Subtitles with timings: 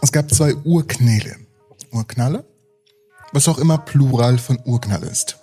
[0.00, 1.36] Es gab zwei Urknäle.
[1.92, 2.44] Urknalle?
[3.32, 5.38] Was auch immer Plural von Urknall ist.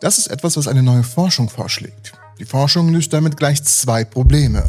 [0.00, 2.12] Das ist etwas, was eine neue Forschung vorschlägt.
[2.38, 4.62] Die Forschung löst damit gleich zwei Probleme,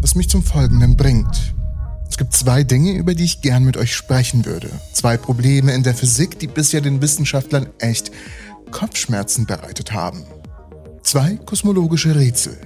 [0.00, 1.54] was mich zum Folgenden bringt.
[2.08, 4.70] Es gibt zwei Dinge, über die ich gern mit euch sprechen würde.
[4.92, 8.10] Zwei Probleme in der Physik, die bisher den Wissenschaftlern echt
[8.70, 10.24] Kopfschmerzen bereitet haben.
[11.02, 12.58] Zwei kosmologische Rätsel.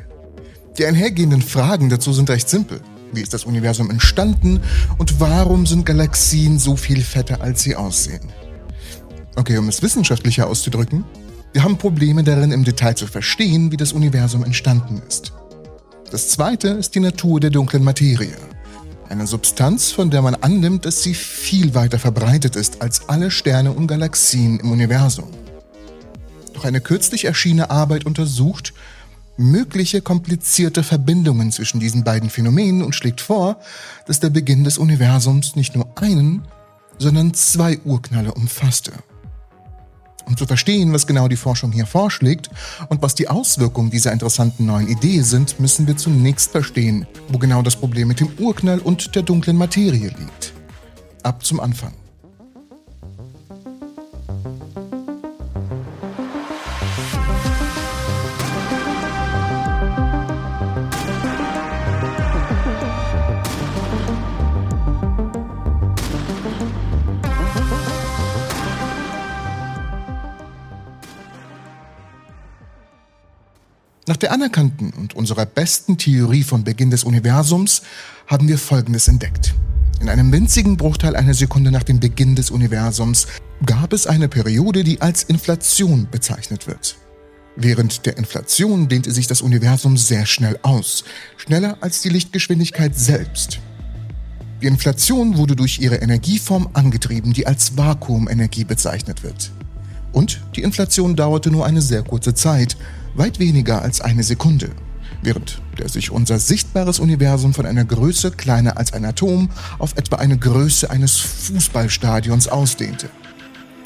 [0.78, 2.80] Die einhergehenden Fragen dazu sind recht simpel.
[3.12, 4.60] Wie ist das Universum entstanden
[4.96, 8.32] und warum sind Galaxien so viel fetter, als sie aussehen?
[9.36, 11.04] Okay, um es wissenschaftlicher auszudrücken,
[11.52, 15.34] wir haben Probleme darin, im Detail zu verstehen, wie das Universum entstanden ist.
[16.10, 18.36] Das zweite ist die Natur der dunklen Materie.
[19.10, 23.72] Eine Substanz, von der man annimmt, dass sie viel weiter verbreitet ist als alle Sterne
[23.72, 25.28] und Galaxien im Universum.
[26.54, 28.72] Doch eine kürzlich erschienene Arbeit untersucht,
[29.42, 33.58] mögliche komplizierte Verbindungen zwischen diesen beiden Phänomenen und schlägt vor,
[34.06, 36.42] dass der Beginn des Universums nicht nur einen,
[36.98, 38.92] sondern zwei Urknalle umfasste.
[40.26, 42.48] Um zu verstehen, was genau die Forschung hier vorschlägt
[42.88, 47.62] und was die Auswirkungen dieser interessanten neuen Idee sind, müssen wir zunächst verstehen, wo genau
[47.62, 50.52] das Problem mit dem Urknall und der dunklen Materie liegt.
[51.22, 51.92] Ab zum Anfang.
[74.22, 77.82] Der anerkannten und unserer besten Theorie von Beginn des Universums
[78.26, 79.54] haben wir Folgendes entdeckt.
[80.00, 83.26] In einem winzigen Bruchteil einer Sekunde nach dem Beginn des Universums
[83.64, 86.96] gab es eine Periode, die als Inflation bezeichnet wird.
[87.54, 91.04] Während der Inflation dehnte sich das Universum sehr schnell aus,
[91.36, 93.60] schneller als die Lichtgeschwindigkeit selbst.
[94.62, 99.52] Die Inflation wurde durch ihre Energieform angetrieben, die als Vakuumenergie bezeichnet wird.
[100.12, 102.76] Und die Inflation dauerte nur eine sehr kurze Zeit,
[103.14, 104.70] weit weniger als eine Sekunde,
[105.22, 110.16] während der sich unser sichtbares Universum von einer Größe kleiner als ein Atom auf etwa
[110.16, 113.08] eine Größe eines Fußballstadions ausdehnte.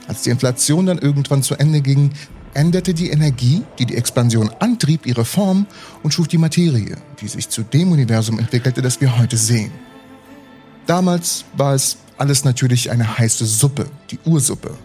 [0.08, 2.10] Als die Inflation dann irgendwann zu Ende ging,
[2.54, 5.66] änderte die Energie, die die Expansion antrieb, ihre Form
[6.02, 9.72] und schuf die Materie, die sich zu dem Universum entwickelte, das wir heute sehen.
[10.86, 14.76] Damals war es alles natürlich eine heiße Suppe, die Ursuppe,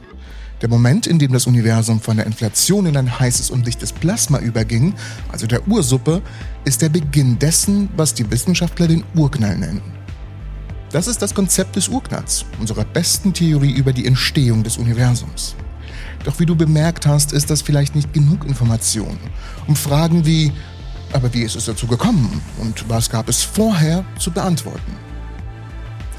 [0.61, 4.39] der Moment, in dem das Universum von der Inflation in ein heißes und lichtes Plasma
[4.39, 4.93] überging,
[5.31, 6.21] also der Ursuppe,
[6.65, 9.81] ist der Beginn dessen, was die Wissenschaftler den Urknall nennen.
[10.91, 15.55] Das ist das Konzept des Urknalls, unserer besten Theorie über die Entstehung des Universums.
[16.25, 19.17] Doch wie du bemerkt hast, ist das vielleicht nicht genug Information,
[19.67, 20.51] um Fragen wie,
[21.13, 24.91] aber wie ist es dazu gekommen und was gab es vorher zu beantworten.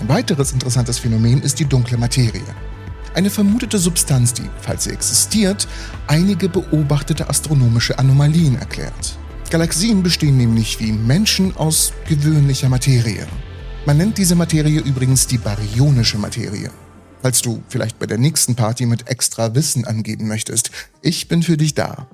[0.00, 2.42] Ein weiteres interessantes Phänomen ist die dunkle Materie.
[3.14, 5.68] Eine vermutete Substanz, die, falls sie existiert,
[6.06, 9.18] einige beobachtete astronomische Anomalien erklärt.
[9.50, 13.26] Galaxien bestehen nämlich wie Menschen aus gewöhnlicher Materie.
[13.84, 16.70] Man nennt diese Materie übrigens die baryonische Materie.
[17.20, 20.70] Falls du vielleicht bei der nächsten Party mit extra Wissen angeben möchtest,
[21.02, 22.08] ich bin für dich da.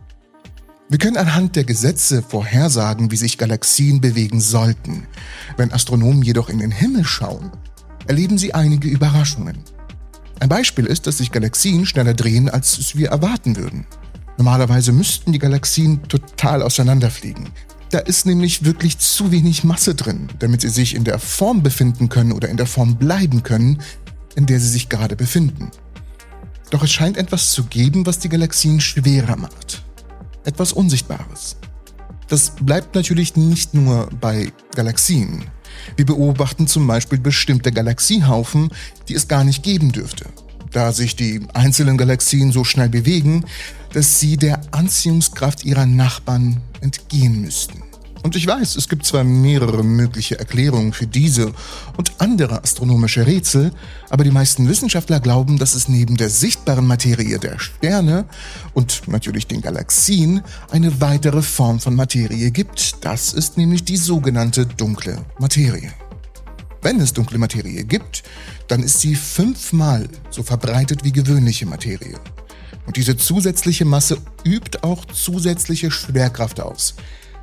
[0.88, 5.06] Wir können anhand der Gesetze vorhersagen, wie sich Galaxien bewegen sollten.
[5.56, 7.52] Wenn Astronomen jedoch in den Himmel schauen,
[8.06, 9.58] erleben sie einige Überraschungen.
[10.40, 13.86] Ein Beispiel ist, dass sich Galaxien schneller drehen, als es wir erwarten würden.
[14.36, 17.48] Normalerweise müssten die Galaxien total auseinanderfliegen.
[17.90, 22.08] Da ist nämlich wirklich zu wenig Masse drin, damit sie sich in der Form befinden
[22.08, 23.82] können oder in der Form bleiben können,
[24.36, 25.70] in der sie sich gerade befinden.
[26.70, 29.82] Doch es scheint etwas zu geben, was die Galaxien schwerer macht.
[30.44, 31.56] Etwas Unsichtbares.
[32.28, 35.46] Das bleibt natürlich nicht nur bei Galaxien.
[35.96, 38.70] Wir beobachten zum Beispiel bestimmte Galaxiehaufen,
[39.08, 40.26] die es gar nicht geben dürfte,
[40.72, 43.44] da sich die einzelnen Galaxien so schnell bewegen,
[43.92, 47.87] dass sie der Anziehungskraft ihrer Nachbarn entgehen müssten.
[48.28, 51.54] Und ich weiß, es gibt zwar mehrere mögliche Erklärungen für diese
[51.96, 53.72] und andere astronomische Rätsel,
[54.10, 58.26] aber die meisten Wissenschaftler glauben, dass es neben der sichtbaren Materie der Sterne
[58.74, 63.02] und natürlich den Galaxien eine weitere Form von Materie gibt.
[63.02, 65.90] Das ist nämlich die sogenannte dunkle Materie.
[66.82, 68.24] Wenn es dunkle Materie gibt,
[68.66, 72.20] dann ist sie fünfmal so verbreitet wie gewöhnliche Materie.
[72.84, 76.94] Und diese zusätzliche Masse übt auch zusätzliche Schwerkraft aus.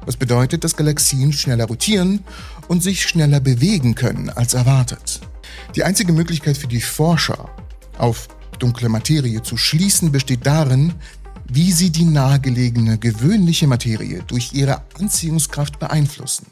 [0.06, 2.24] Was bedeutet, dass Galaxien schneller rotieren
[2.68, 5.22] und sich schneller bewegen können als erwartet.
[5.75, 7.50] Die einzige Möglichkeit für die Forscher,
[7.98, 8.28] auf
[8.60, 10.94] dunkle Materie zu schließen, besteht darin,
[11.48, 16.48] wie sie die nahegelegene gewöhnliche Materie durch ihre Anziehungskraft beeinflussen.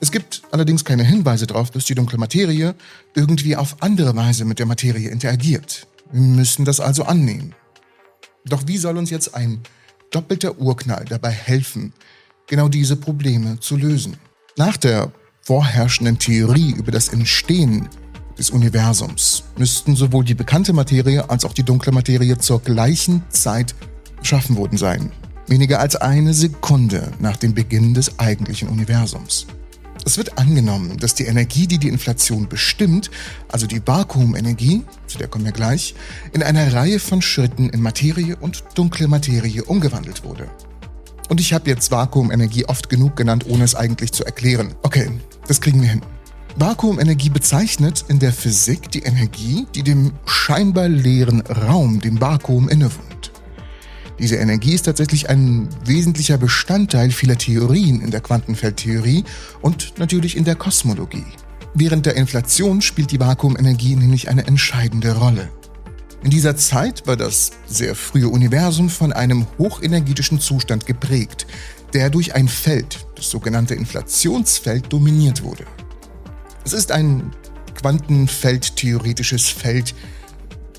[0.00, 2.74] Es gibt allerdings keine Hinweise darauf, dass die dunkle Materie
[3.14, 5.86] irgendwie auf andere Weise mit der Materie interagiert.
[6.12, 7.54] Wir müssen das also annehmen.
[8.44, 9.62] Doch wie soll uns jetzt ein
[10.10, 11.92] doppelter Urknall dabei helfen,
[12.46, 14.16] genau diese Probleme zu lösen?
[14.56, 15.12] Nach der
[15.42, 17.88] vorherrschenden Theorie über das Entstehen
[18.38, 23.74] des Universums müssten sowohl die bekannte Materie als auch die dunkle Materie zur gleichen Zeit
[24.20, 25.12] geschaffen worden sein.
[25.46, 29.46] Weniger als eine Sekunde nach dem Beginn des eigentlichen Universums.
[30.06, 33.10] Es wird angenommen, dass die Energie, die die Inflation bestimmt,
[33.48, 35.94] also die Vakuumenergie, zu der kommen wir gleich,
[36.32, 40.50] in einer Reihe von Schritten in Materie und dunkle Materie umgewandelt wurde.
[41.28, 44.74] Und ich habe jetzt Vakuumenergie oft genug genannt, ohne es eigentlich zu erklären.
[44.82, 45.10] Okay,
[45.46, 46.02] das kriegen wir hin.
[46.56, 53.32] Vakuumenergie bezeichnet in der Physik die Energie, die dem scheinbar leeren Raum, dem Vakuum, innewohnt.
[54.20, 59.24] Diese Energie ist tatsächlich ein wesentlicher Bestandteil vieler Theorien in der Quantenfeldtheorie
[59.60, 61.24] und natürlich in der Kosmologie.
[61.74, 65.48] Während der Inflation spielt die Vakuumenergie nämlich eine entscheidende Rolle.
[66.24, 71.46] In dieser Zeit war das sehr frühe Universum von einem hochenergetischen Zustand geprägt,
[71.92, 75.66] der durch ein Feld, das sogenannte Inflationsfeld, dominiert wurde.
[76.64, 77.30] Es ist ein
[77.74, 79.94] quantenfeldtheoretisches Feld.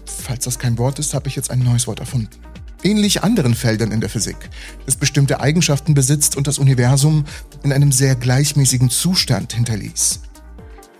[0.07, 2.29] Falls das kein Wort ist, habe ich jetzt ein neues Wort erfunden.
[2.81, 4.49] Ähnlich anderen Feldern in der Physik,
[4.87, 7.23] das bestimmte Eigenschaften besitzt und das Universum
[7.61, 10.21] in einem sehr gleichmäßigen Zustand hinterließ.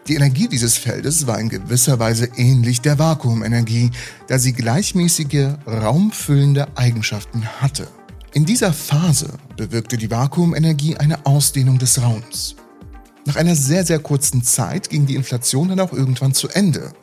[0.07, 3.89] Die Energie dieses Feldes war in gewisser Weise ähnlich der Vakuumenergie,
[4.27, 7.87] da sie gleichmäßige, raumfüllende Eigenschaften hatte.
[8.31, 12.55] In dieser Phase bewirkte die Vakuumenergie eine Ausdehnung des Raums.
[13.25, 16.93] Nach einer sehr, sehr kurzen Zeit ging die Inflation dann auch irgendwann zu Ende,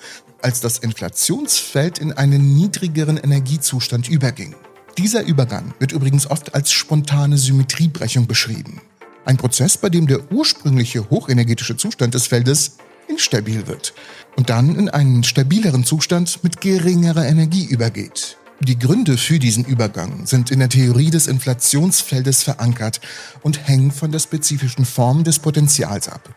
[0.41, 4.55] als das Inflationsfeld in einen niedrigeren Energiezustand überging.
[4.97, 8.81] Dieser Übergang wird übrigens oft als spontane Symmetriebrechung beschrieben.
[9.25, 12.77] Ein Prozess, bei dem der ursprüngliche hochenergetische Zustand des Feldes
[13.09, 13.95] instabil wird
[14.37, 18.39] und dann in einen stabileren Zustand mit geringerer Energie übergeht.
[18.61, 23.01] Die Gründe für diesen Übergang sind in der Theorie des Inflationsfeldes verankert
[23.43, 26.33] und hängen von der spezifischen Form des Potentials ab.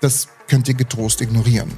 [0.00, 1.70] Das könnt ihr getrost ignorieren.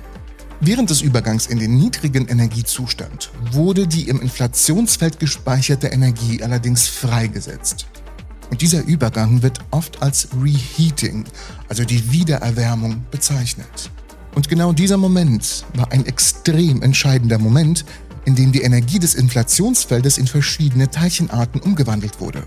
[0.60, 7.86] Während des Übergangs in den niedrigen Energiezustand wurde die im Inflationsfeld gespeicherte Energie allerdings freigesetzt.
[8.48, 11.24] Und dieser Übergang wird oft als Reheating,
[11.68, 13.90] also die Wiedererwärmung, bezeichnet.
[14.34, 17.84] Und genau dieser Moment war ein extrem entscheidender Moment,
[18.24, 22.44] in dem die Energie des Inflationsfeldes in verschiedene Teilchenarten umgewandelt wurde.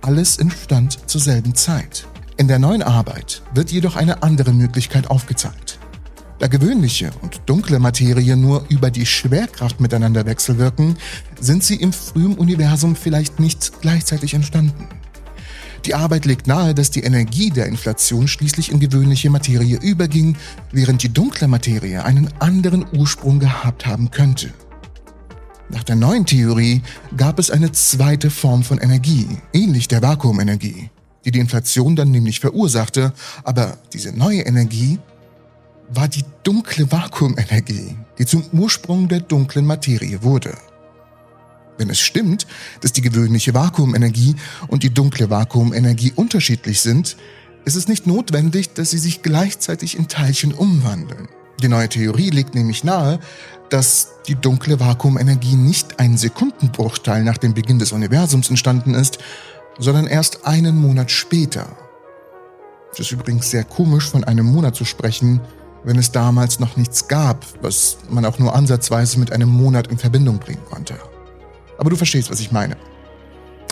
[0.00, 2.06] Alles entstand zur selben Zeit.
[2.36, 5.78] In der neuen Arbeit wird jedoch eine andere Möglichkeit aufgezeigt.
[6.38, 10.96] Da gewöhnliche und dunkle Materie nur über die Schwerkraft miteinander wechselwirken,
[11.40, 14.86] sind sie im frühen Universum vielleicht nicht gleichzeitig entstanden.
[15.84, 20.36] Die Arbeit legt nahe, dass die Energie der Inflation schließlich in gewöhnliche Materie überging,
[20.72, 24.52] während die dunkle Materie einen anderen Ursprung gehabt haben könnte.
[25.70, 26.82] Nach der neuen Theorie
[27.16, 30.90] gab es eine zweite Form von Energie, ähnlich der Vakuumenergie,
[31.24, 33.12] die die Inflation dann nämlich verursachte,
[33.44, 34.98] aber diese neue Energie
[35.90, 40.56] war die dunkle Vakuumenergie, die zum Ursprung der dunklen Materie wurde.
[41.78, 42.46] Wenn es stimmt,
[42.80, 44.34] dass die gewöhnliche Vakuumenergie
[44.66, 47.16] und die dunkle Vakuumenergie unterschiedlich sind,
[47.64, 51.28] ist es nicht notwendig, dass sie sich gleichzeitig in Teilchen umwandeln.
[51.62, 53.18] Die neue Theorie legt nämlich nahe,
[53.68, 59.18] dass die dunkle Vakuumenergie nicht ein Sekundenbruchteil nach dem Beginn des Universums entstanden ist,
[59.78, 61.66] sondern erst einen Monat später.
[62.92, 65.40] Es ist übrigens sehr komisch, von einem Monat zu sprechen,
[65.84, 69.98] wenn es damals noch nichts gab, was man auch nur ansatzweise mit einem Monat in
[69.98, 70.94] Verbindung bringen konnte.
[71.78, 72.76] Aber du verstehst, was ich meine.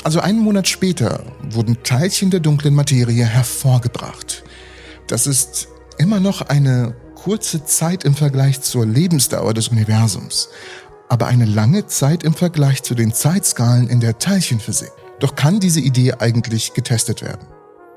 [0.04, 4.44] Also einen Monat später wurden Teilchen der dunklen Materie hervorgebracht.
[5.08, 10.48] Das ist immer noch eine kurze Zeit im Vergleich zur Lebensdauer des Universums,
[11.08, 14.92] aber eine lange Zeit im Vergleich zu den Zeitskalen in der Teilchenphysik.
[15.18, 17.46] Doch kann diese Idee eigentlich getestet werden?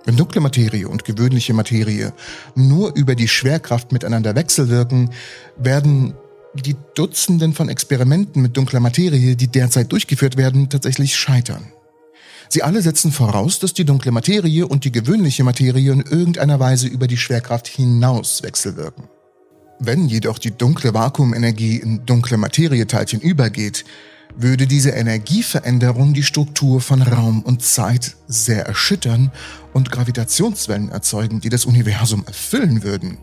[0.06, 2.13] Wenn dunkle Materie und gewöhnliche Materie
[2.56, 5.12] nur über die Schwerkraft miteinander wechselwirken,
[5.58, 6.16] werden
[6.53, 11.72] die Dutzenden von Experimenten mit dunkler Materie, die derzeit durchgeführt werden, tatsächlich scheitern.
[12.50, 16.88] Sie alle setzen voraus, dass die dunkle Materie und die gewöhnliche Materie in irgendeiner Weise
[16.88, 19.08] über die Schwerkraft hinaus wechselwirken.
[19.79, 23.86] Wenn jedoch die dunkle Vakuumenergie in dunkle Materieteilchen übergeht,
[24.36, 29.32] würde diese Energieveränderung die Struktur von Raum und Zeit sehr erschüttern
[29.74, 33.20] und Gravitationswellen erzeugen, die das Universum erfüllen würden.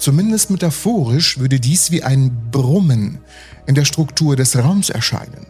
[0.00, 3.18] Zumindest metaphorisch würde dies wie ein Brummen
[3.66, 5.46] in der Struktur des Raums erscheinen.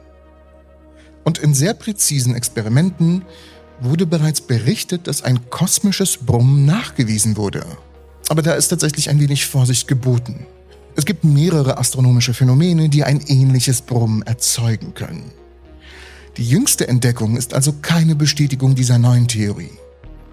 [1.23, 3.23] Und in sehr präzisen Experimenten
[3.80, 7.64] wurde bereits berichtet, dass ein kosmisches Brummen nachgewiesen wurde.
[8.28, 10.45] Aber da ist tatsächlich ein wenig Vorsicht geboten.
[10.97, 15.30] Es gibt mehrere astronomische Phänomene, die ein ähnliches Brummen erzeugen können.
[16.38, 19.78] Die jüngste Entdeckung ist also keine Bestätigung dieser neuen Theorie.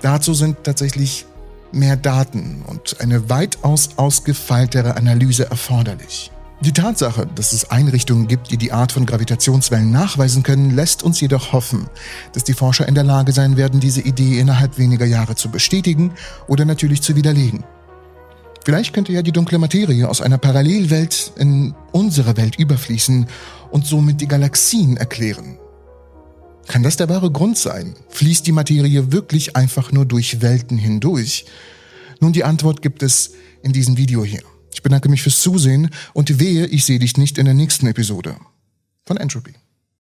[0.02, 1.28] Dazu sind tatsächlich
[1.72, 6.32] mehr Daten und eine weitaus ausgefeiltere Analyse erforderlich.
[6.62, 11.22] Die Tatsache, dass es Einrichtungen gibt, die die Art von Gravitationswellen nachweisen können, lässt uns
[11.22, 11.88] jedoch hoffen,
[12.34, 16.14] dass die Forscher in der Lage sein werden, diese Idee innerhalb weniger Jahre zu bestätigen
[16.48, 17.64] oder natürlich zu widerlegen.
[18.66, 23.28] Vielleicht könnte ja die dunkle Materie aus einer Parallelwelt in unsere Welt überfließen
[23.70, 25.60] und somit die Galaxien erklären.
[26.68, 27.96] Kann das der wahre Grund sein?
[28.10, 31.46] Fließt die Materie wirklich einfach nur durch Welten hindurch?
[32.20, 33.34] Nun, die Antwort gibt es
[33.64, 34.42] in diesem Video hier.
[34.74, 38.36] Ich bedanke mich fürs Zusehen und wehe, ich sehe dich nicht in der nächsten Episode
[39.06, 39.54] von Entropy.